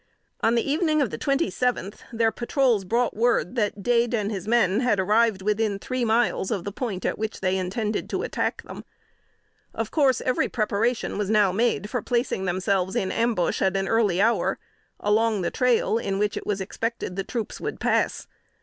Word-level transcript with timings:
In 0.43 0.55
the 0.55 0.67
evening 0.67 0.99
of 0.99 1.11
the 1.11 1.17
twenty 1.19 1.51
seventh, 1.51 2.01
their 2.11 2.31
patrols 2.31 2.85
brought 2.85 3.15
word 3.15 3.55
that 3.55 3.83
Dade 3.83 4.15
and 4.15 4.31
his 4.31 4.47
men 4.47 4.79
had 4.79 4.99
arrived 4.99 5.43
within 5.43 5.77
three 5.77 6.03
miles 6.03 6.49
of 6.49 6.63
the 6.63 6.71
point 6.71 7.05
at 7.05 7.19
which 7.19 7.39
they 7.39 7.55
intended 7.55 8.09
to 8.09 8.23
attack 8.23 8.63
them. 8.63 8.83
Of 9.75 9.91
course 9.91 10.19
every 10.21 10.49
preparation 10.49 11.19
was 11.19 11.29
now 11.29 11.51
made 11.51 11.87
for 11.87 12.01
placing 12.01 12.45
themselves 12.45 12.95
in 12.95 13.11
ambush 13.11 13.61
at 13.61 13.77
an 13.77 13.87
early 13.87 14.19
hour, 14.19 14.57
along 14.99 15.43
the 15.43 15.51
trail 15.51 15.99
in 15.99 16.17
which 16.17 16.35
it 16.35 16.47
was 16.47 16.61
expected 16.61 17.15
the 17.15 17.23
troops 17.23 17.61
would 17.61 17.79
pass. 17.79 18.25